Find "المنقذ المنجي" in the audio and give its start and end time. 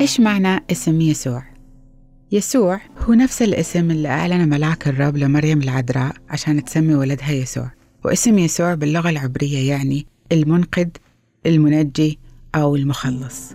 10.32-12.18